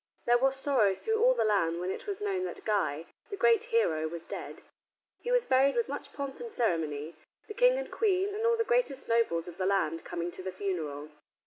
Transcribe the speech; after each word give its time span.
There 0.25 0.39
was 0.39 0.55
sorrow 0.55 0.95
through 0.95 1.23
all 1.23 1.35
the 1.35 1.43
land 1.45 1.79
when 1.79 1.91
it 1.91 2.07
was 2.07 2.21
known 2.21 2.43
that 2.45 2.65
Guy, 2.65 3.05
the 3.29 3.37
great 3.37 3.61
hero, 3.65 4.07
was 4.07 4.25
dead. 4.25 4.63
He 5.19 5.31
was 5.31 5.45
buried 5.45 5.75
with 5.75 5.87
much 5.87 6.11
pomp 6.11 6.39
and 6.39 6.51
ceremony, 6.51 7.13
the 7.47 7.53
King 7.53 7.77
and 7.77 7.91
Queen, 7.91 8.33
and 8.33 8.43
all 8.43 8.57
the 8.57 8.63
greatest 8.63 9.07
nobles 9.07 9.47
of 9.47 9.59
the 9.59 9.67
land, 9.67 10.03
coming 10.03 10.31
to 10.31 10.41
the 10.41 10.51
funeral. 10.51 11.09